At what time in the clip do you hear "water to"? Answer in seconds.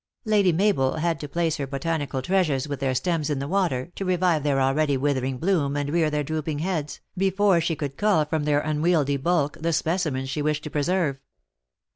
3.47-4.03